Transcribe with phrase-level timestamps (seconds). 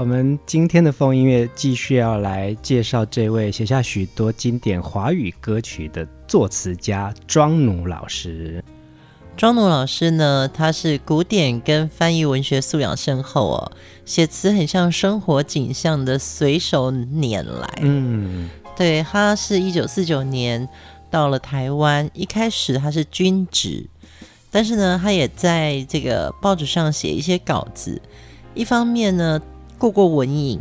[0.00, 8.64] 我们今天的风音乐继续要来介绍这位写下许多经典华语歌曲的作词家庄奴老师。
[9.36, 13.72] 庄奴老师呢，他是古典跟翻译文学素养深厚哦，
[14.06, 17.68] 写词很像生活景象的随手拈来。
[17.82, 20.66] 嗯，对，他是一九四九年
[21.10, 23.86] 到了台湾，一开始他是军职，
[24.50, 28.00] 但是呢，他也在这个报纸上写一些稿子，
[28.54, 29.38] 一方面呢。
[29.80, 30.60] 过过文瘾，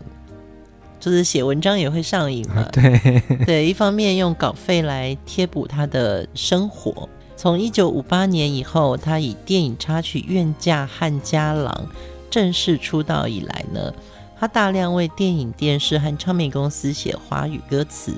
[0.98, 2.64] 就是写文章也会上瘾嘛。
[2.72, 7.10] 对 对，一方面用稿费来贴补他的生活。
[7.36, 11.90] 从一九五八年以后，他以电影插曲《愿嫁汉家郎》
[12.30, 13.94] 正式出道以来呢，
[14.40, 18.14] 他大量为电影、电视和唱片公司写华语歌词。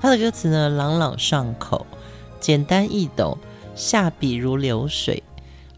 [0.00, 1.84] 他的歌词呢，朗朗上口，
[2.38, 3.36] 简单易懂，
[3.74, 5.20] 下笔如流水。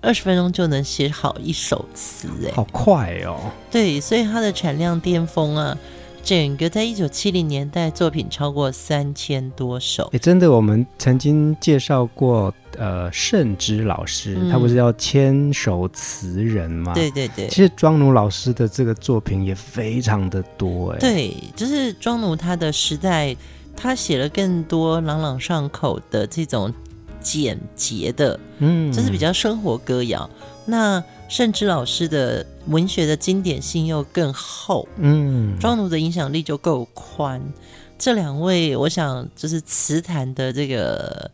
[0.02, 3.38] 二十分钟就能写好一首词，哎，好快哦！
[3.70, 5.78] 对，所以他的产量巅峰啊，
[6.24, 10.10] 整个在一九七零年代作品超过三千多首。
[10.12, 16.92] 哎，真的，我们曾经介绍过，呃，盛之老师，嗯、他不是叫千首词人吗？
[16.94, 17.46] 对对对。
[17.46, 23.36] 其实庄奴老师的这个作品也非常的多，哎，对，就是庄奴他的时代，
[23.76, 26.74] 他写了更多朗朗上口的这种。
[27.22, 30.28] 简洁的，嗯，这是比较生活歌谣。
[30.66, 37.42] 那甚至老师的文学的经典性又更厚，嗯，庄奴的影响力就够宽。
[37.98, 41.30] 这两位，我想就是词坛的这个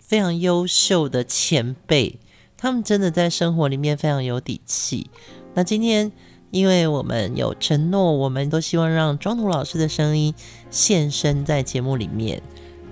[0.00, 2.18] 非常优秀的前辈，
[2.56, 5.10] 他们真的在生活里面非常有底气。
[5.54, 6.12] 那今天，
[6.50, 10.34] 因为我们有承诺，我们都希望让庄奴老师的声音
[10.70, 12.42] 现身在节目里面。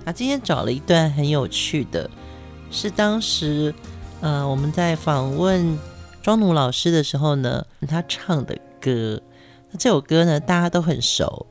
[0.03, 2.09] 那今天找了一段很有趣的。
[2.71, 3.75] 是当时，
[4.21, 5.77] 呃，我们在访问
[6.23, 9.21] 庄奴老师的时候呢，他唱的歌。
[9.69, 11.45] 那这首歌呢，大家都很熟。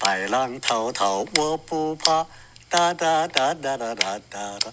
[0.00, 2.26] 白浪滔滔，我不怕，
[2.68, 4.72] 哒哒哒哒哒哒哒哒。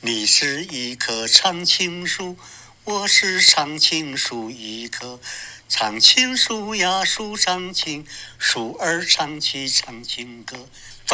[0.00, 2.36] 你是一棵常青树，
[2.82, 5.20] 我是常青树一棵。
[5.68, 8.04] 常青树呀，树常青，
[8.36, 10.56] 树儿唱起常青歌。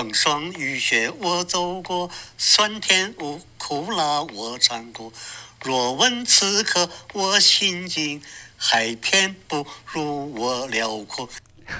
[0.01, 3.15] 风霜雨雪我走过，酸甜
[3.59, 5.13] 苦辣我尝过。
[5.63, 8.23] 若问此刻我心境，
[8.57, 11.29] 海天不如我辽阔。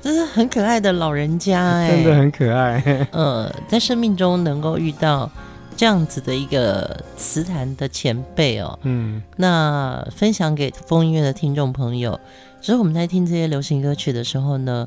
[0.00, 2.80] 这是很可爱的老人家 哎，真的很可爱。
[2.86, 3.08] 嗯、
[3.50, 5.28] 呃，在生命中能够遇到
[5.76, 12.20] 这样子的一个词坛的前辈哦，嗯，那分享给风音乐的听众朋友，
[12.60, 14.86] 所以我们在听这些流行歌曲的时候呢。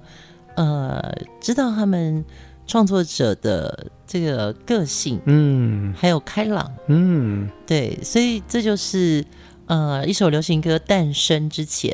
[0.56, 2.24] 呃，知道他们
[2.66, 9.24] 创作者的这个个性，嗯，还有开朗，嗯，对，所以这就是
[9.68, 11.94] 呃，一首流行歌诞生之前，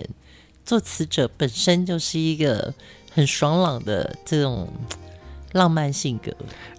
[0.64, 2.74] 作词者本身就是一个
[3.12, 4.68] 很爽朗的这种
[5.54, 6.32] 浪漫性格。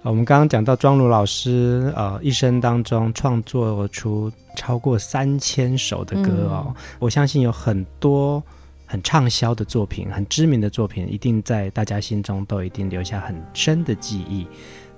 [0.03, 8.43] 我们刚刚讲到庄鲁老师，呃，一生当中创作出超过三千首的歌哦，嗯，我相信有很多。
[8.93, 14.47] 很畅销的作品，很知名的作品，一定在大家心中都一定留下很深的记忆。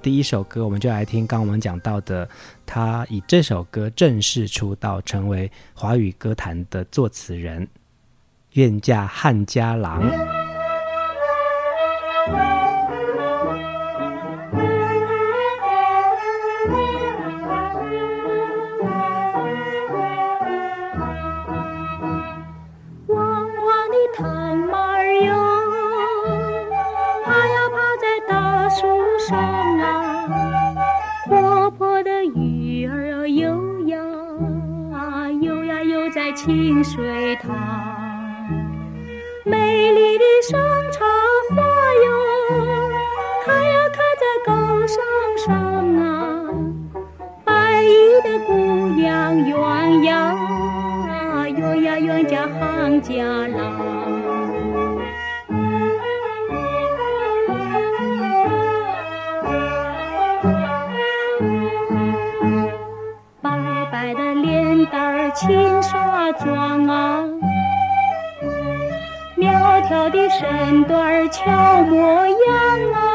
[0.02, 2.28] 第一首歌，我们就来听刚我们讲到的，
[2.66, 7.64] 他以这首歌正式出道，成为华语歌坛的作词人，
[8.54, 10.02] 《愿嫁汉家郎》。
[32.04, 33.96] 的鱼儿游呀
[35.40, 38.73] 游呀游在清水塘。
[66.44, 67.24] 刷妆啊，
[69.34, 73.13] 苗条的身段儿俏模样啊。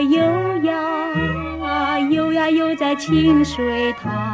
[0.00, 4.33] 游呀游呀游在清水塘。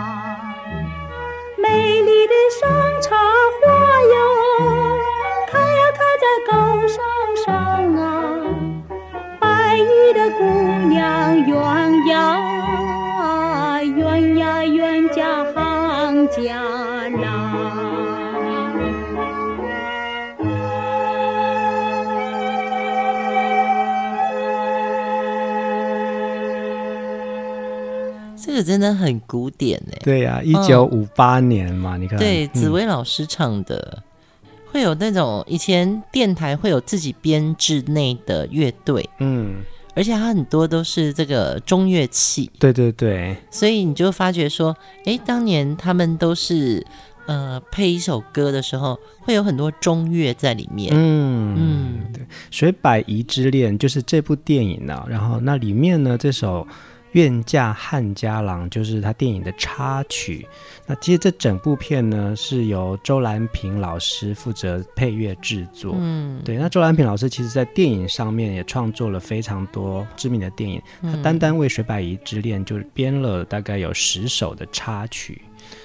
[28.63, 34.03] 真的很古典哎，对呀、啊，一九五八年嘛，嗯、你看，对，紫薇老师唱的，
[34.43, 39.63] 嗯、会有那种以前电台会有自己编制内的乐队，嗯，
[39.95, 46.87] 而且它很多都是这个中乐器，对对对，所以你就发觉说，哎，当年他们都是
[47.27, 56.67] 呃配一首歌的时候，会有很多中乐在里面，嗯嗯，对，《水百宜之恋》就是这部电影呢、啊，然后那里面呢这首。
[57.13, 60.47] 愿嫁汉家郎就是他电影的插曲。
[60.87, 65.95] 那其实这整部片呢，是由周兰平老师负责配乐制作。
[65.99, 66.57] 嗯，对。
[66.57, 70.81] 那周兰平老师其实在电影上面也创作了非常多知名的电影。
[71.03, 75.43] 他单单为《水百宜之恋》就编了大概有十首的插曲。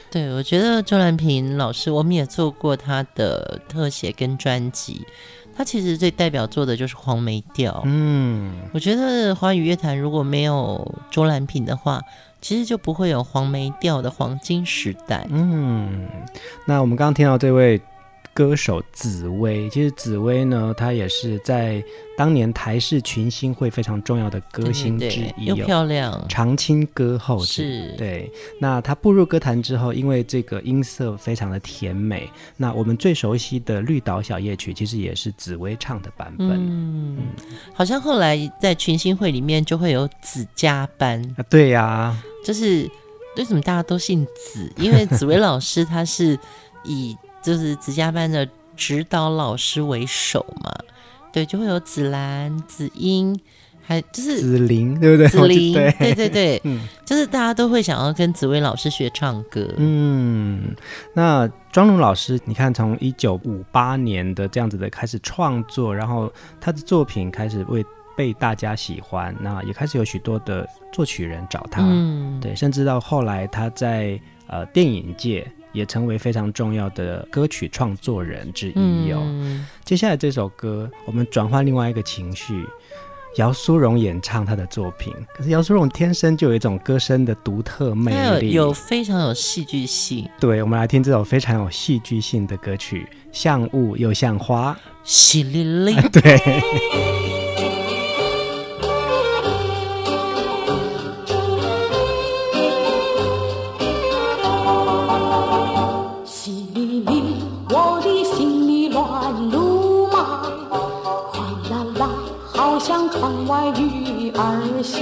[0.10, 5.06] 对，我觉得周兰平老师，我们也做过他的特写跟专辑。
[5.56, 7.82] 他其实最代表作的就是黄梅调。
[7.86, 12.02] 嗯，我觉得华语乐坛如果没有周蓝萍的话，
[12.42, 15.26] 其实就不会有黄梅调的黄金时代。
[15.30, 16.08] 嗯，
[16.66, 17.82] 那我们刚刚听到这位。
[18.36, 21.82] 歌手紫薇，其实紫薇呢，她也是在
[22.18, 27.96] 当年台视群星会非常重要的歌星之一，又漂亮，常青歌后是。
[27.98, 28.30] 对，
[28.60, 36.50] 那她步入歌坛之后，因为这个音色非常的甜美，那我们最熟悉的《绿岛小夜曲》其实也是紫薇唱的版本。
[36.50, 37.28] 嗯，嗯
[37.74, 42.86] 好像后来在群星会里面就会有紫家班啊，对呀、啊，就是
[43.38, 44.70] 为什么大家都姓紫？
[44.76, 46.38] 因为紫薇老师她是
[46.84, 47.16] 以。
[47.46, 50.74] 就是紫家班的指导老师为首嘛，
[51.32, 53.40] 对，就会有紫兰、紫英，
[53.84, 55.28] 还就是紫菱，对不对？
[55.28, 59.72] 紫菱，对对对对， 嗯，就是大家都会想要跟紫薇老师学唱歌。
[59.78, 60.76] 嗯，
[61.14, 67.86] 那庄奴老师，你看从一九五八年的这样子的开始创作，然后他的作品开始为
[68.18, 75.46] 被大家喜欢，那也开始有许多的作曲人找他，嗯，对，甚至到后来他在呃电影界。
[75.76, 79.20] 也成为非常重要的歌曲创作人之一哦。
[79.22, 82.66] 嗯、接下来这首歌，我们转换另外一个情绪，
[83.36, 85.14] 姚苏荣演唱她的作品。
[85.36, 90.28] 可是姚苏荣天生就有一种歌声的独特魅力，有，有非常有戏剧性。
[90.40, 96.10] 对，我们来听这首非常有戏剧性的歌曲，像雾又像花，淅沥沥。
[96.10, 97.35] 对。
[113.26, 115.00] 窗外雨儿下，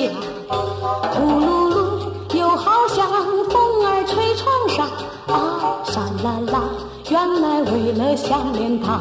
[1.12, 3.06] 呼噜噜，又好像
[3.50, 4.86] 风儿吹窗纱。
[5.28, 6.64] 啊，沙啦啦，
[7.10, 8.98] 原来为了想念他，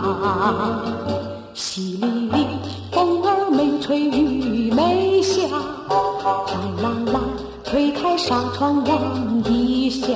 [1.55, 2.45] 淅沥沥，
[2.91, 5.47] 风儿没吹雨没下，
[5.87, 7.21] 哗啦啦，
[7.63, 10.09] 推开纱窗望一下，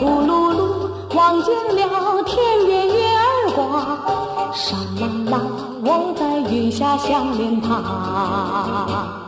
[0.00, 5.38] 呼噜噜，望见了天边月儿挂，沙啦啦。
[5.86, 9.23] 我在月下想念他。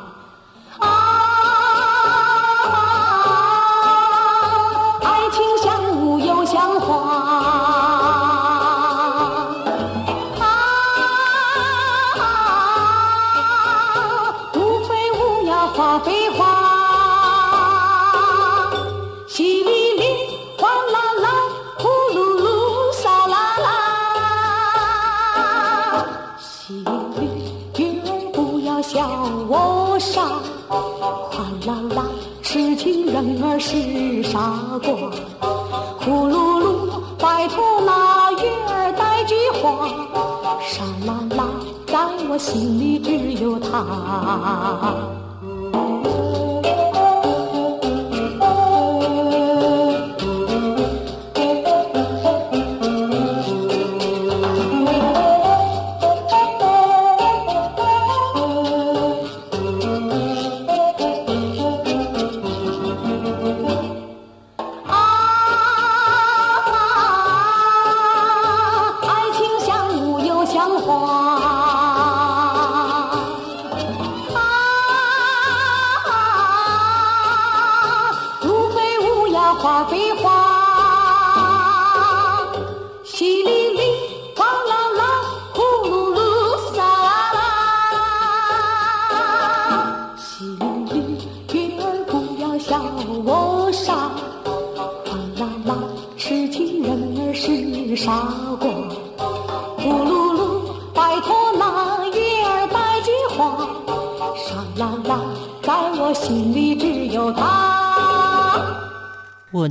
[42.38, 45.25] 心里只有他。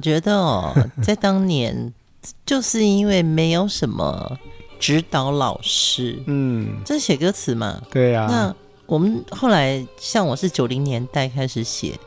[0.05, 0.71] 觉得哦，
[1.01, 1.91] 在当年
[2.45, 4.37] 就是因为没有什么
[4.79, 7.81] 指导老师，嗯，这是写歌词嘛？
[7.89, 8.27] 对呀、啊。
[8.29, 11.99] 那我们后来像我是九零年代开始写，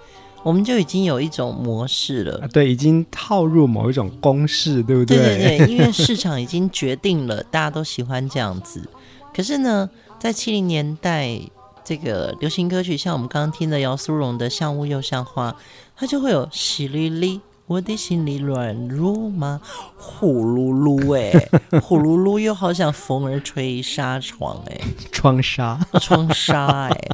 [0.44, 5.16] 我们就已经有一种模式了，啊、对，已经套入某一种公式，对不对？
[5.16, 8.88] 对对对，因为 市场已经决定了，大家都喜欢这样子。
[9.34, 9.90] 可是呢，
[10.20, 11.40] 在七零年代，
[11.84, 15.50] 这个流行歌曲，像我们刚刚听的姚苏荣的《像雾又像花》，
[15.96, 17.40] 它就会有淅沥沥。
[17.68, 19.60] 我的心里乱如麻，
[19.96, 21.48] 呼噜噜哎，
[21.80, 24.80] 呼噜噜又好像风儿吹纱窗哎，
[25.12, 27.08] 窗纱，窗纱哎，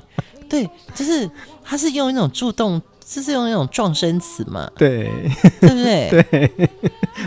[0.48, 1.28] 对，就是
[1.64, 2.80] 它是用一种助动。
[3.06, 4.68] 这是用那种撞声词嘛？
[4.76, 5.10] 对，
[5.60, 6.08] 对不对？
[6.30, 6.70] 对，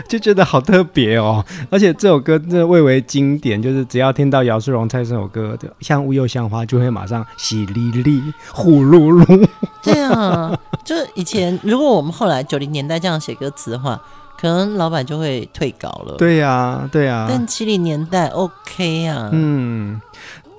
[0.08, 1.44] 就觉得好特别哦。
[1.70, 9.48] 而且这首歌真的蔚为经典，就是只要听到姚世荣唱这首歌，像雾又像花，就会马上淅沥沥、呼噜噜。
[9.82, 14.00] 对啊，就是以前如果我们后来九零年代这样写歌词的话，
[14.40, 16.16] 可能老板就会退稿了。
[16.18, 17.26] 对呀、啊，对呀、啊。
[17.28, 19.30] 但七零年代 OK 啊。
[19.32, 20.00] 嗯。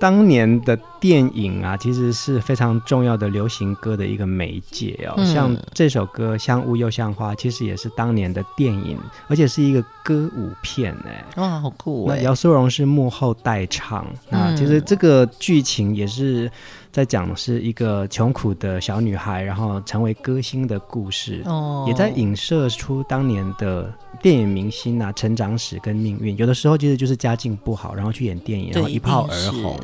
[0.00, 5.14] 当年的电影啊，其实是非常重要的流行歌的一个媒介哦。
[5.18, 11.24] 嗯、像这首歌《像雾又像花》，其实也是当年的电影，而且是一个歌舞片哎。
[11.36, 12.16] 哇，好酷欸！
[12.16, 16.50] 那姚苏荣是幕后代唱，那、嗯、其实这个剧情也是
[16.92, 21.42] 在讲是一个穷苦的小女孩，然后成为歌星的故事。
[21.46, 26.36] 哦，也在影射出当年的电影明星啊成长史跟命运。
[26.36, 29.78] 有的时候其实就是家境不好，然后去演电影，然后一炮而红。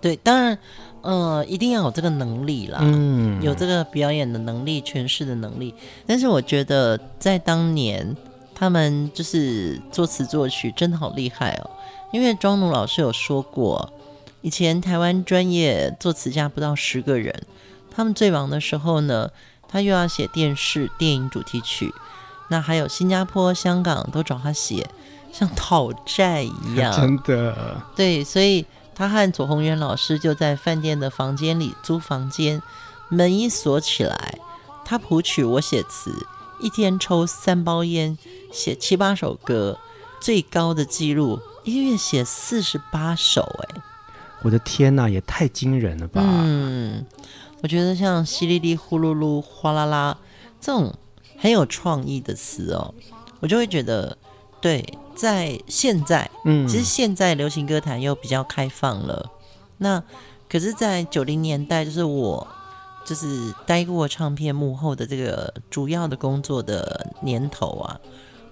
[0.00, 0.58] 对，当然，
[1.02, 5.72] 呃，一定要有这个能力啦，嗯，有这个表演的能力、诠释的能力。
[6.06, 8.16] 但是我觉得，在当年，
[8.52, 11.70] 他们就是作词作曲真的好厉害哦。
[12.12, 13.92] 因为庄奴老师有说过，
[14.42, 17.42] 以前台湾专业作词家不到十个人，
[17.90, 19.30] 他们最忙的时候呢，
[19.66, 21.92] 他又要写电视、电影主题曲，
[22.48, 24.88] 那还有新加坡、香港都找他写，
[25.32, 27.82] 像讨债一样， 真的。
[27.96, 28.66] 对，所以。
[28.94, 32.62] 他和左宏元老师就在饭店的房间里租房间，
[33.08, 34.38] 门一锁起来，
[34.84, 36.26] 他谱曲，我写词，
[36.60, 38.18] 一天抽三包烟，
[38.52, 39.78] 写七八首歌，
[40.20, 43.82] 最高的记录一个月写四十八首，哎，
[44.42, 46.20] 我的天呐，也太惊人了吧！
[46.24, 47.04] 嗯，
[47.62, 50.18] 我觉得像淅沥沥、呼噜噜、哗啦啦
[50.60, 50.94] 这种
[51.38, 52.94] 很有创意的词哦，
[53.40, 54.16] 我就会觉得。
[54.60, 59.28] 对，在现在，嗯，其实现在流行歌坛又比较开放了。
[59.78, 60.00] 那
[60.48, 62.46] 可是，在九零年代，就是我
[63.04, 68.00] 就是待过唱片幕后的这个主要的工作的年头啊，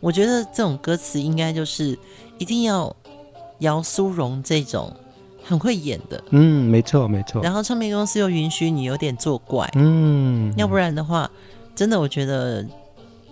[0.00, 1.96] 我觉得这种歌词应该就是
[2.38, 2.96] 一定要
[3.60, 4.92] 姚苏荣这种
[5.50, 7.42] 很会演的，嗯，没错没错。
[7.42, 11.28] 然后唱片公司又允许你有点作怪，嗯，要不然的话，
[11.74, 12.64] 真的我觉得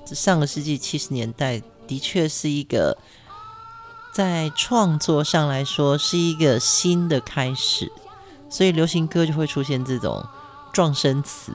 [0.06, 1.62] 上个世纪七十年代。
[1.88, 2.98] 的确是一个
[4.12, 7.90] 在创作上来说是一个新的开始，
[8.50, 10.22] 所以流行歌就会出现这种
[10.70, 11.50] 撞声词。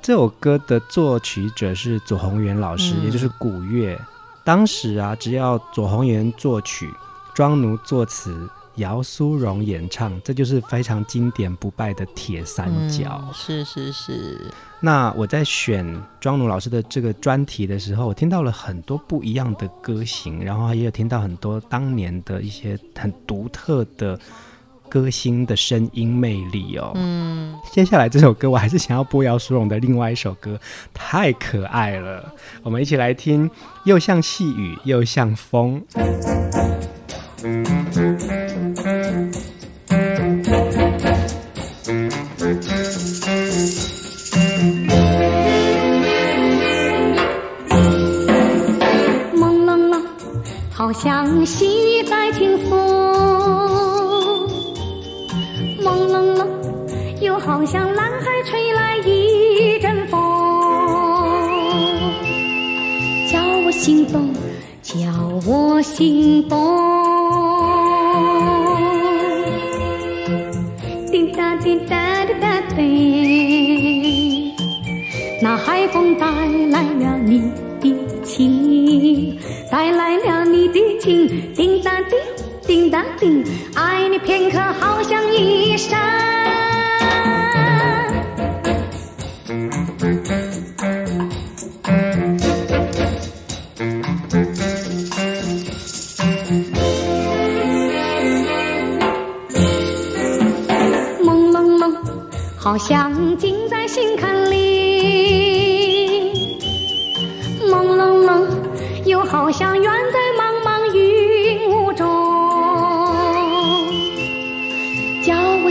[0.00, 4.00] 这首歌的作曲者是左宏元老师，嗯、也就是古月。
[4.44, 6.88] 当时啊，只要左宏元作曲，
[7.34, 8.48] 庄奴作词。
[8.76, 13.22] 姚苏荣演唱，这就是非常经典不败的铁三角。
[13.26, 14.40] 嗯、是是是。
[14.80, 15.86] 那我在选
[16.20, 24.18] 庄奴老师的这个专题的时候，我听到了很多不一样的歌型，然后也有听到很多当年的一些很独特的
[24.88, 26.92] 歌星的声音魅力哦。
[26.96, 27.58] 嗯。
[27.72, 30.60] 接下来这首歌，我还是想要播姚苏荣的另外一首歌，
[30.92, 32.34] 太可爱了。
[32.62, 33.50] 我们一起来听，
[33.84, 35.82] 又像细雨，又像风。
[37.44, 37.52] 像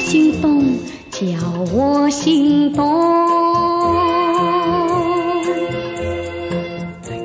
[0.04, 0.62] 心动，
[1.10, 1.24] 叫
[1.74, 2.84] 我心动。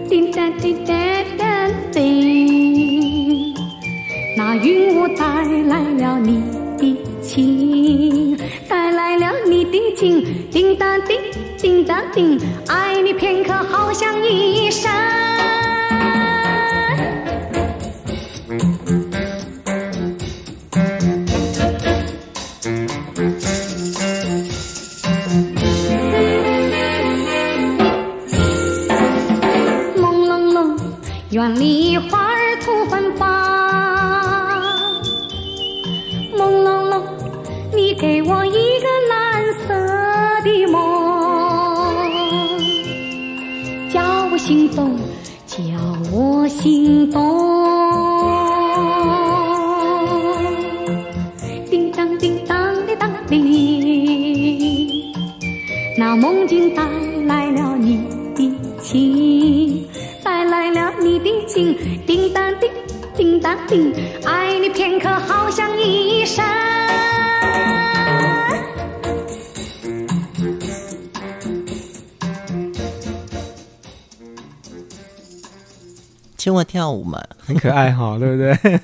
[0.08, 0.94] 滴答滴答
[1.36, 3.54] 答滴，
[4.36, 5.24] 那云雾带
[5.64, 6.40] 来了你
[6.78, 8.38] 的情，
[8.68, 10.24] 带来了你的情。
[10.50, 11.18] 叮当叮，
[11.58, 14.88] 叮当叮，爱你片刻好像一生。
[76.36, 78.80] 请我跳舞嘛，很可爱哈， 对不对？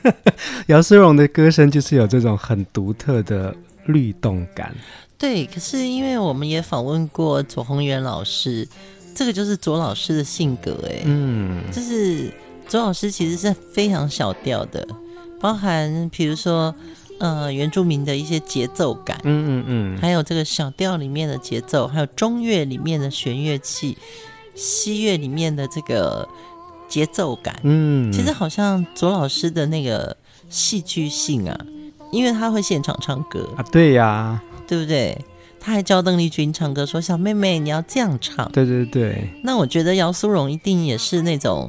[0.66, 3.54] 姚思荣的歌声就是有这种很独特的
[3.86, 4.74] 律动感。
[5.16, 8.68] 对，可是因为我们也访问过左宏元老师，
[9.14, 12.30] 这个就是左老师的性格哎，嗯，就是
[12.68, 14.86] 左老师其实是非常小调的，
[15.44, 16.74] 包含比如说
[17.18, 23.98] 呃原住民的一些节奏感，嗯嗯嗯，还有这个小调里面的节奏，还有中乐里面的弦乐器，
[24.54, 26.26] 西乐里面的这个。
[26.86, 30.16] 节奏感，嗯，其实好像左老师的那个
[30.48, 31.58] 戏剧性啊，
[32.12, 35.18] 因为他会现场唱歌啊，对呀，对不对？
[35.58, 39.28] 他还教邓丽君唱歌，说：“小妹妹，你要这样唱。”对对对。
[39.42, 41.68] 那我觉得姚苏蓉一定也是那种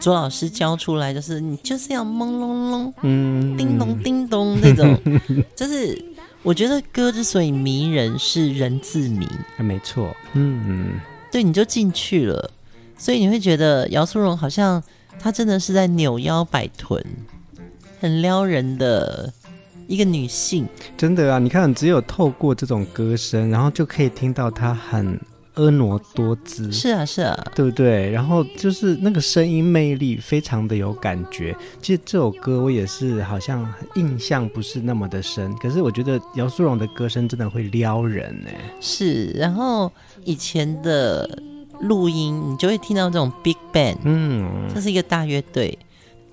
[0.00, 4.98] 左老师教出来，就是你就是要朦胧胧，嗯，叮咚叮咚那种，
[5.54, 6.02] 就是
[6.42, 9.26] 我觉得歌之所以迷人，是人自迷，
[9.58, 10.98] 啊，没错，嗯，
[11.30, 12.50] 对，你就进去了。
[12.96, 14.82] 所以你会觉得姚苏蓉好像
[15.18, 17.02] 她真的是在扭腰摆臀，
[18.00, 19.32] 很撩人的
[19.86, 20.66] 一个女性。
[20.96, 25.18] 真的啊，你看，只有透过这种歌声，然后就可以听到她很
[25.54, 26.70] 婀娜多姿。
[26.72, 28.10] 是啊，是啊，对不对？
[28.10, 31.56] 然后就是那个声音魅力非常的有感觉。
[31.80, 38.50] 其实这首歌我也是好像印象不是那么的深，可是我觉得姚苏荣的歌声真的会撩人呢。
[38.80, 39.90] 是，然后
[40.24, 41.28] 以前的。
[41.84, 45.78] 录音，你就会听到这种 big band，嗯，这是一个大乐队，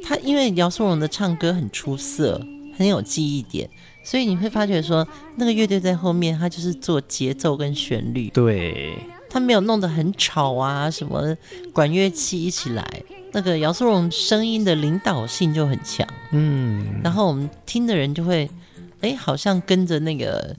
[0.04, 2.46] 他因为姚苏荣的唱歌很出色，
[2.78, 3.70] 很有记忆点，
[4.08, 8.30] 所以你会发觉说，那个乐队在后面，他就是做节奏跟旋律。
[8.30, 8.98] 对，
[9.30, 11.36] 他没有弄得很吵啊，什么
[11.74, 12.88] 管乐器一起来，
[13.34, 16.08] 那个姚苏荣声音的领导性就很强。
[16.32, 18.50] 嗯，然后我们听的人就会，
[19.02, 20.56] 哎，好像跟着那个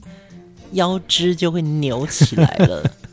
[0.73, 2.83] 腰肢就会扭起来了。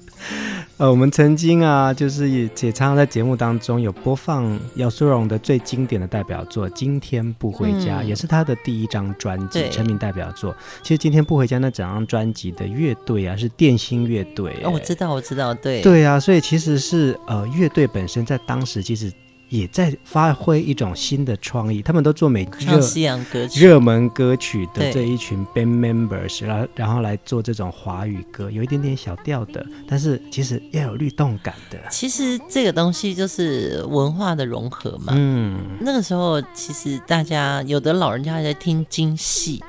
[0.79, 10.55] 呃，我们曾经啊，就是也也常常在节目当中有播放姚苏荣的最经典的代表作《今天不回家》，嗯，也是他的第一张专辑成名代表作。
[10.83, 14.55] 其实《今天不回家》那整张专辑的乐队啊，是电心乐队。
[14.65, 19.11] 哦，我知道，我知道，对，对啊，所以其实是呃，乐队本身在当时其实。
[19.49, 31.79] 也在发挥一种新的创意，他们都做美热西洋歌曲、热门歌曲的这一群 band members，然后然后来做这种华语歌，有一点点小调的，但是其实要有律动感的。
[31.91, 35.13] 其实这个东西就是文化的融合嘛。
[35.17, 39.63] 嗯，那个时候其实大家有的老人家还在听京戏，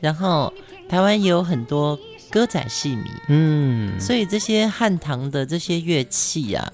[0.00, 0.52] 然后
[0.88, 1.96] 台湾也有很多
[2.28, 3.04] 歌仔戏迷。
[3.28, 6.72] 嗯，所以这些汉唐的这些乐器啊。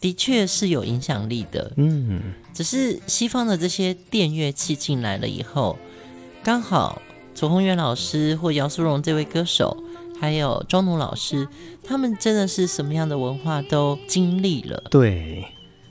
[0.00, 2.20] 的确是有影响力的，嗯，
[2.54, 5.76] 只是西方的这些电乐器进来了以后，
[6.42, 7.02] 刚好
[7.34, 9.76] 左宏元老师或姚苏荣这位歌手，
[10.20, 11.48] 还有庄奴老师，
[11.82, 15.44] 他们真的是什么样的文化都经历了，对，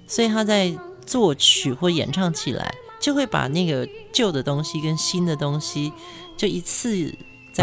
[0.07, 0.73] 所以他在
[1.05, 5.91] 作曲或演唱起来，就会把那个旧的东西跟新的东西，
[6.35, 7.13] 就一次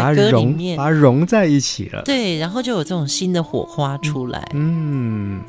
[0.03, 5.37] 在歌里面把它融，把它融在一起了，对，然后就有这种新的火花出来，嗯。
[5.37, 5.41] 嗯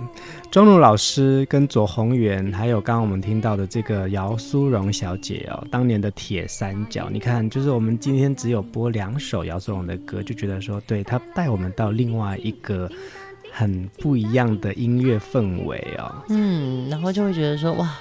[0.49, 12.89] 庄奴老师跟左宏元，还有刚刚我们听到的这个姚苏荣小姐哦，当年的铁三角，你看，就是我们今天只有播两首姚苏荣的歌，就觉得说，对，她带我们到另外一个
[13.53, 16.11] 很不一样的音乐氛围哦。
[16.31, 17.95] 嗯，然后就会觉得说，哇，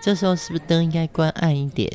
[0.00, 1.90] 这时候是不是灯应该关暗一点？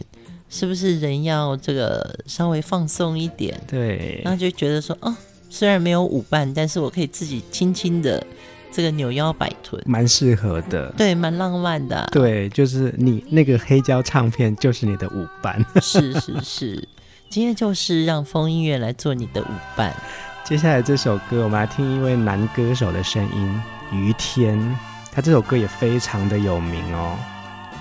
[0.50, 3.60] 是不是人要这个稍微放松一点？
[3.68, 5.16] 对，然后就觉得说，哦，
[5.50, 8.26] 虽然没有舞伴，但是我可以自己轻轻的。
[8.70, 12.08] 这个扭腰摆臀蛮适合的，对，蛮浪漫的啊。
[12.12, 15.66] 对，就是你那个黑胶唱片就是你的舞伴。
[15.82, 16.88] 是是是，
[17.28, 19.96] 今天就是让风音乐来做你的舞伴。
[20.44, 24.78] 接下来这首歌，我们来听一位男歌手的声音，于天。
[25.12, 27.18] 他这首歌也非常的有名哦。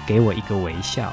[0.07, 1.13] 给我一个微笑，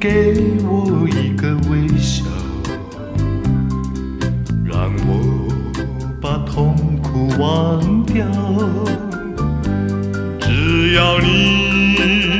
[0.00, 2.24] 给我一个微笑，
[4.64, 5.50] 让我。
[6.22, 8.26] 把痛苦忘掉，
[10.38, 12.39] 只要你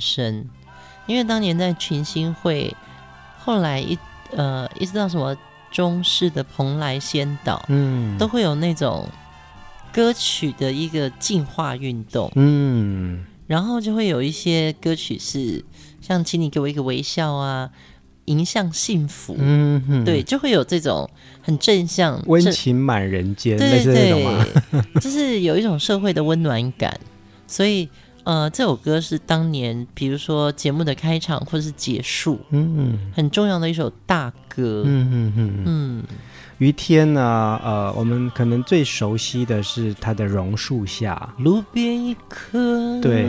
[0.00, 0.48] 深，
[1.06, 2.74] 因为当年在群星会，
[3.38, 3.98] 后来一
[4.32, 5.36] 呃一直到什么
[5.70, 9.08] 中式的蓬莱仙岛，嗯，都会有那种
[9.92, 15.64] 歌曲的一个进化运动，嗯，然后就会有一些歌曲是
[16.00, 17.70] 像，请你给我一个微笑啊，
[18.26, 21.08] 迎向幸福，嗯哼，对，就会有这种
[21.42, 26.98] 很正向、温情满人间，对对对，就是有一种社会的温暖感。
[27.48, 27.88] 所以，
[28.26, 36.04] 呃，这首歌是当年，比如说节目的开场或者是结束，嗯，很重要的一首大歌，嗯嗯嗯嗯。
[36.58, 37.60] 于天呢？
[37.62, 43.26] 呃，我们可能最熟悉的是他的榕树下，路边一棵，对，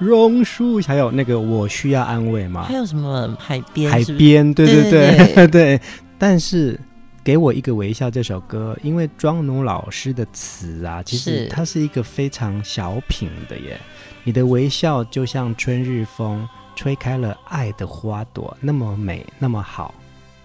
[0.00, 2.64] 榕树，还有那个我需要安慰吗？
[2.64, 3.88] 还有什么海边？
[3.88, 4.90] 海边，对，对，
[5.32, 5.80] 对，对。
[6.18, 6.80] 但是
[7.26, 13.76] 给我一个微笑这首歌，因为庄奴老师的词啊，其实它是一个非常小品的耶。
[14.22, 19.92] 你的微笑就像春日风，吹开了爱的花朵，那么美，那么好。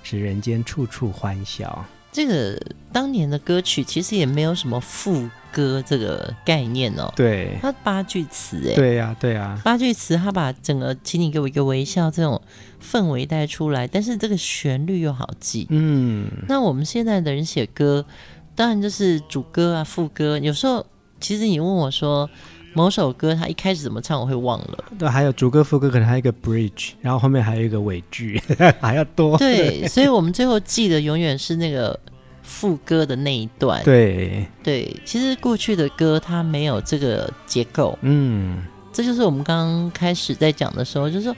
[0.02, 1.86] 使人间处处欢笑。
[2.12, 2.60] 这个
[2.92, 7.12] 当年的歌曲其实也没有什么副歌这个概念哦。
[7.16, 8.76] 对，它八句词哎。
[8.76, 9.62] 对呀、啊，对呀、啊。
[9.64, 12.42] 八句词，它把整个“请你给我一个微笑”这种
[12.84, 15.68] 氛围带出来，但是这个旋律又好记。
[15.70, 16.30] 嗯。
[16.48, 18.06] 那我们现在的人写歌，
[18.56, 20.38] 当然就是主歌啊、副歌。
[20.38, 20.86] 有时候，
[21.20, 22.30] 其实你问我说。
[22.74, 24.84] 某首歌，他一开始怎么唱，我会忘了。
[24.98, 28.42] 对，还有主歌、副歌，可能还有一个 bridge，然后后面还有一个尾句，
[28.80, 29.38] 还要多。
[29.38, 32.00] 对，所以我们最后记得永远是那个
[32.42, 33.84] 副歌的那一段。
[33.84, 37.98] 对对，其实过去的歌它没有这个结构。
[38.02, 41.36] 嗯，这就是我们刚刚开始在讲的时候，就是说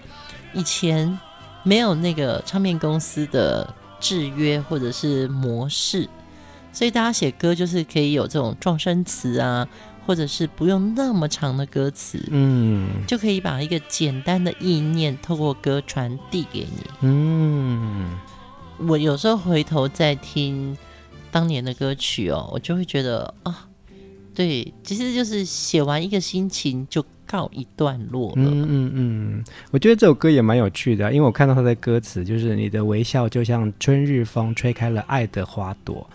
[0.54, 1.18] 以前
[1.64, 3.68] 没有那个唱片公司的
[4.00, 6.08] 制约或者是模式，
[6.72, 9.68] 所以大家写歌就是可以有这种撞声词啊。
[10.06, 16.86] 或者是不用那么长的歌词，嗯，就可以把一个简单的意念透过歌传递给你。
[17.02, 18.12] 嗯，
[18.88, 20.78] 我有时候回头再听
[21.32, 23.68] 当年的歌曲哦，我就会觉得啊，
[24.36, 28.44] 对，其实就是写完一个心情就告一段落了。
[28.44, 36.08] 嗯嗯嗯，我觉得这首歌也蛮有趣的，因为我看到它的歌词就是你的微笑就像春日风吹开了爱的花朵，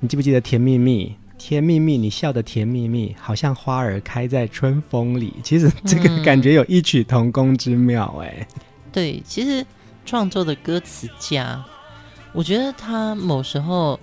[0.00, 1.16] 你记不记得甜蜜蜜？
[1.46, 5.34] 甜蜜蜜，你笑得甜蜜蜜，好像花儿开在春风里。
[5.42, 8.62] 其实这个感觉有异曲同工之妙，哎、嗯。
[8.90, 9.62] 对，其实
[10.06, 11.62] 创作的歌词家，
[12.32, 14.00] 我觉得他某时候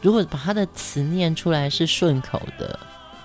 [0.00, 2.78] 如果把他的词念出来是顺口的，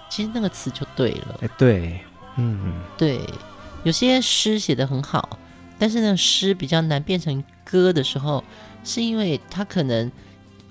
[0.09, 1.39] 其实那个词就对了。
[1.41, 1.99] 哎，对，
[2.37, 3.19] 嗯，对。
[3.83, 5.37] 有些诗写得很好，
[5.77, 8.43] 但是那个诗比较难变成歌的时候，
[8.83, 10.11] 是因为他可能。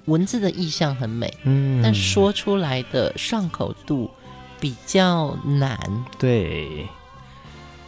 [0.07, 4.11] 文字的意象很美，嗯，但说出来的上口度
[4.59, 5.79] 比较难。
[6.19, 6.87] 对，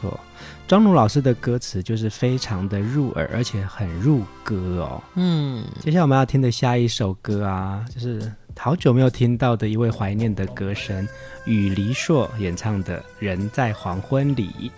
[0.02, 0.20] 哦，
[0.66, 5.02] 庄奴老师的歌词就是非常的入耳，而且很入歌哦。
[5.14, 11.06] 嗯，接下来我们要听的下一首歌啊，就是好久没有听到的一位怀念的歌声，
[11.46, 14.70] 与黎硕演唱的《人在黄昏里》。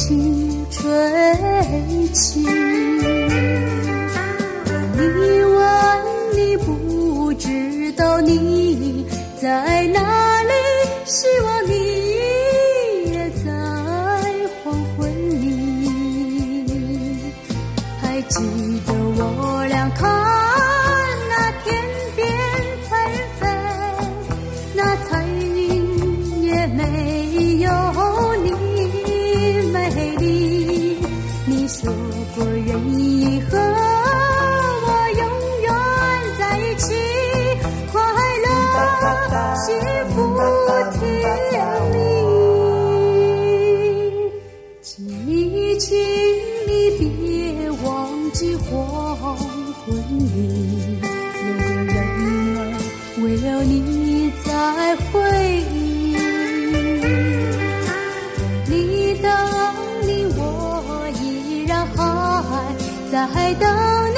[0.00, 0.82] 轻吹
[2.14, 2.48] 起，你
[5.44, 5.60] 问
[6.34, 9.04] 你，不知道你
[9.38, 9.99] 在哪
[63.20, 64.09] 大海的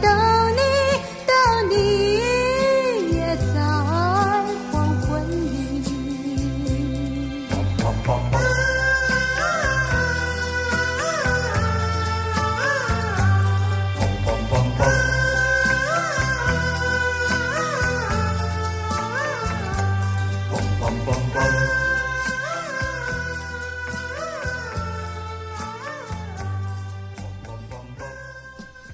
[0.00, 0.27] 在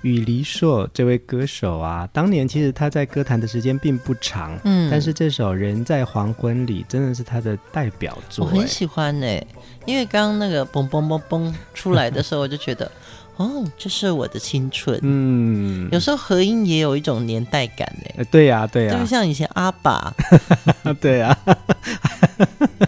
[0.05, 9.47] 与黎硕这位歌手啊，当年其实他在歌坛的时间并不长，嗯，但是这首《人在黄昏里》真的是他的代表作，我很喜欢呢、欸。
[9.87, 12.91] 因为刚刚那个嘣嘣嘣嘣出来的时候，我就觉得，
[13.37, 18.25] 哦，这是我的青春，嗯，有时候和音也有一种年代感呢、欸。
[18.25, 20.15] 对呀、啊，对呀、啊，就像以前阿爸，
[21.01, 21.57] 对呀、啊。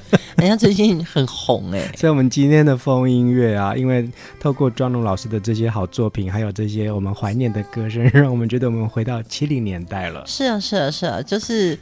[0.46, 10.22] 人家最近很红哎，所以我们今天的风音乐啊，因为透过庄奴老师的这些好作品，还有这些我们怀念的歌声，让我们觉得我们回到七零年代了。
[10.24, 11.76] 是啊，是啊，是啊，就是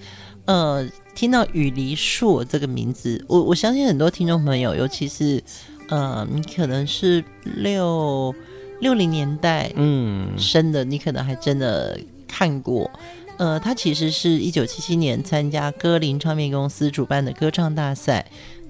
[0.47, 5.43] 呃，听到雨梨硕这个名字，我我相信很多听众朋友，尤其是
[5.91, 8.35] 呃，你可能是六
[8.81, 12.91] 六零年代嗯生的，你可能还真的看过。
[13.37, 18.25] 呃，他其实是一九七七年参加歌林唱片公司主办的歌唱大赛，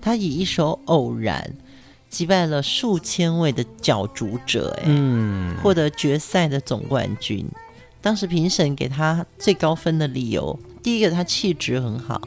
[0.05, 1.55] 他以一首《偶然》
[2.11, 7.47] 击败了数千位的角逐者，哎，嗯，获得决赛的总冠军。
[8.03, 12.21] 当时评审给他最高分的理由，第一个他气质很好，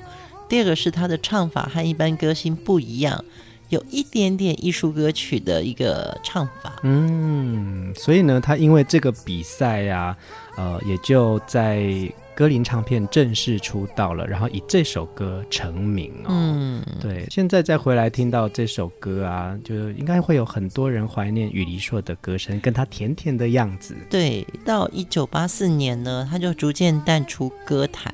[0.49, 3.23] 第二个是他的唱法和一般歌星不一样，
[3.69, 6.73] 有一点点艺术歌曲的一个唱法。
[6.81, 10.17] 嗯，所以呢，他因为这个比赛呀，
[10.55, 12.11] 呃，也就在。
[12.37, 16.27] 歌林唱片正式出道了，然后以这首歌成名哦。
[16.29, 23.95] 嗯，对，现在再回来听到这首歌啊，就应该会有很多人怀念雨梨硕的歌声，跟他甜甜的样子。
[24.07, 28.13] 对，到一九八四年呢，他就逐渐淡出歌坛，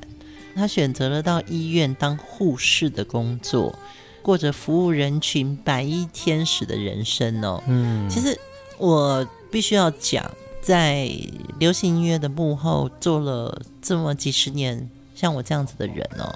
[0.55, 3.77] 他选择了到医院当护士的工作，
[4.21, 7.61] 过着服务人群白衣天使的人生哦。
[7.67, 8.39] 嗯，其实
[8.77, 10.31] 我必须要讲。
[10.63, 11.11] 在
[11.59, 16.33] 流行音乐的幕后做了这么几十年，像我这样子的人哦，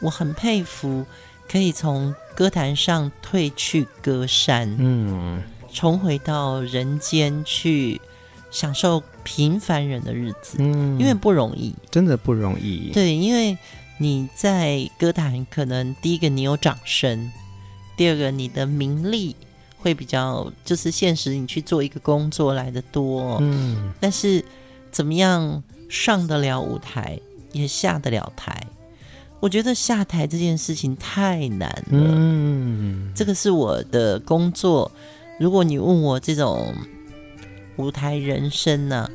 [0.00, 1.04] 我很佩服
[1.46, 8.00] 可以从歌坛上退去歌山，嗯，重回到人间去
[8.50, 12.90] 享受平凡人的日子，嗯，因为不容易，真的不容易。
[12.94, 13.58] 对，因为
[13.98, 17.30] 你在歌坛，可能第一个你有掌声，
[17.98, 19.36] 第二个你的名利。
[19.78, 24.44] 会比较就是现实，你去做一个工作来的多，嗯，但是
[24.90, 27.18] 怎么样上得了舞台，
[27.52, 28.60] 也下得了台？
[29.40, 34.90] 我觉得下台这件事情太难了，嗯，这个是我的工作。
[35.38, 36.74] 如果你问我这种
[37.76, 39.08] 舞台人生呢，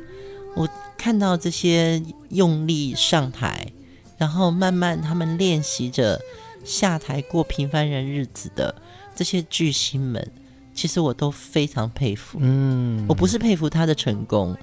[0.56, 0.66] 我
[0.96, 3.70] 看到这些用力上台，
[4.16, 6.18] 然后慢慢他们练习着
[6.64, 8.74] 下台过平凡人日子的
[9.14, 10.26] 这些巨星们。
[10.74, 14.56] 其实我都非常佩服，嗯，我不是佩服他的成功，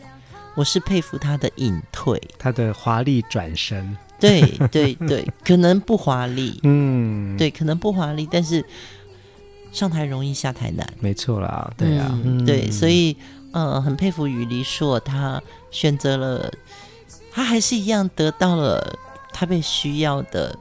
[0.55, 4.41] 我是佩服他的隐退，他的华丽转身，对
[4.71, 8.63] 对对， 可能不华丽，嗯，对，可能不华丽，但是
[9.71, 13.15] 上台容易下台难，没错啦，对啊，嗯、对，所以
[13.53, 15.41] 呃，很佩服于黎硕，他
[15.71, 16.51] 选择了，
[17.31, 18.99] 他还是一样得到了
[19.31, 20.53] 他被需要的，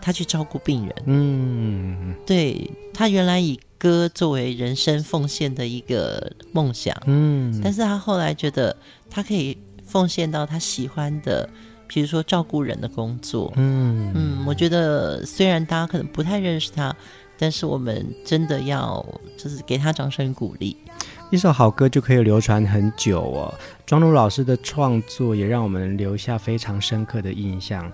[0.00, 3.60] 他去照顾病人，嗯，对，他原来以。
[3.78, 8.74] 歌作为人生奉献的一个梦想，嗯，但是他后来觉得
[9.10, 11.48] 他可以奉献到他喜欢的，
[11.86, 16.94] 比如说照顾人的工作，嗯嗯，我觉得虽然大家可能不太认识他，
[17.38, 19.04] 但是我们真的要
[19.36, 20.76] 就是给他掌声鼓励。
[21.30, 23.54] 一首好歌就可以流传很久哦。
[23.84, 27.90] 庄奴老师的创作也让我们留下非常深刻的印象。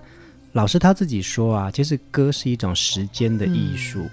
[0.51, 3.99] 老师他自己说啊，其实歌是一种时间的艺术。
[4.01, 4.09] 嗯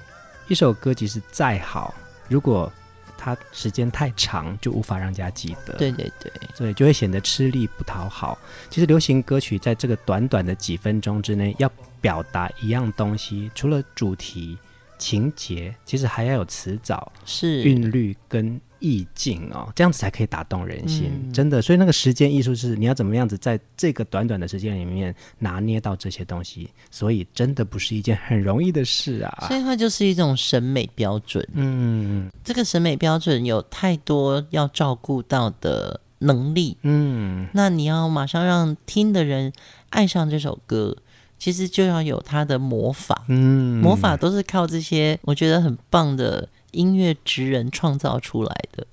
[0.50, 1.94] 一首歌其实再好，
[2.28, 2.70] 如果
[3.16, 5.74] 它时间太长，就无法让人家记得。
[5.74, 8.36] 对对对，所以就会显得吃力不讨好。
[8.68, 11.70] 其实流行歌曲在这个短短的几分钟之内，要
[12.00, 14.58] 表达一样东西，除了主题、
[14.98, 18.60] 情节，其实还要有词藻、是韵律跟。
[18.80, 21.62] 意境哦，这样子才可以打动人心，嗯、真的。
[21.62, 29.46] 所以那个时间艺术是你要怎么样子在这个短短的时间里面拿捏到这些东西，所以真的不是一件很容易的事啊。
[29.48, 31.46] 所以它就是一种审美标准。
[31.52, 36.76] 嗯，这个审美标准有太多要照顾到的能力。
[36.82, 39.52] 嗯，那你要马上让听的人
[39.90, 40.96] 爱上这首歌，
[41.38, 48.86] 其实就要有他的魔法，嗯，魔法都是靠这些我觉得很棒的音乐职人创造出来的。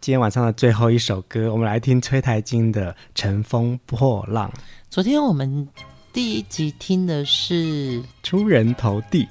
[0.00, 4.50] 今天晚上的最后一首歌，我们来听崔台金的《乘风破浪》。
[4.90, 5.68] 昨天我们
[6.12, 9.24] 第一集听的是《出人头地》，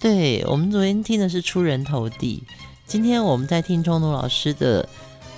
[0.00, 2.42] 对，我们昨天听的是《出人头地》，
[2.86, 4.88] 今天我们在听钟奴老师的，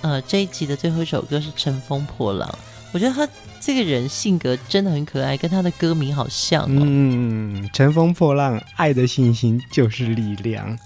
[0.01, 2.49] 呃，这一集的最后一首歌是《乘风破浪》。
[2.93, 3.27] 我觉得他
[3.59, 6.81] 这个人性格真的很可爱，跟他的歌名好像哦。
[6.81, 10.77] 嗯，乘风破浪，爱的信心就是力量。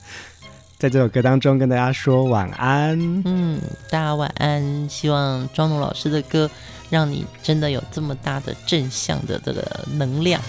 [0.85, 2.95] 在这首歌当中跟大家说晚安。
[3.25, 3.59] 嗯，
[3.89, 4.87] 大家晚安。
[4.87, 6.47] 希望庄奴老师的歌
[6.91, 9.65] 让你真的有这么大的正向的这个
[9.97, 10.39] 能量。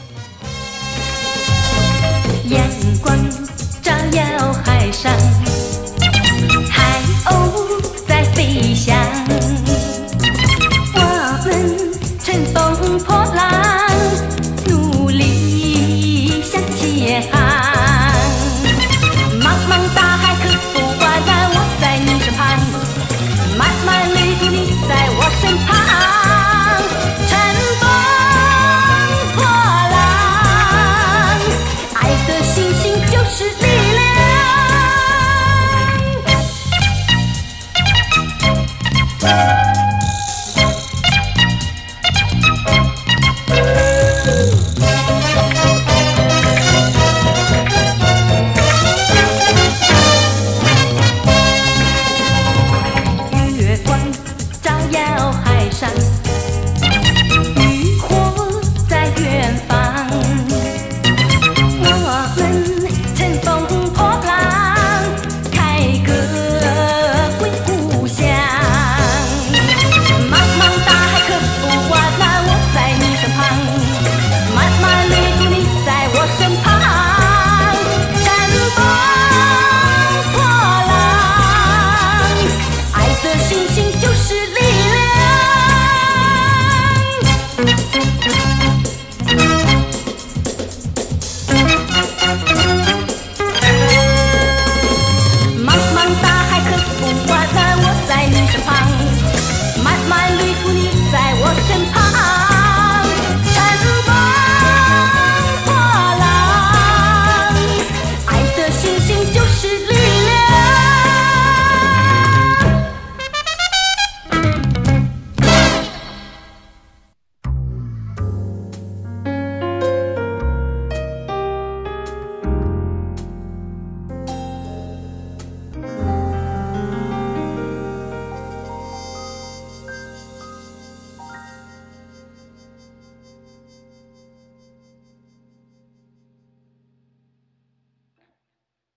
[2.50, 2.62] 阳
[3.02, 3.16] 光
[3.80, 5.10] 照耀海上，
[6.68, 8.94] 海鸥在飞翔，
[10.92, 11.00] 我
[11.46, 11.48] 们
[12.22, 13.88] 乘风破浪，
[14.68, 17.35] 努力向前航。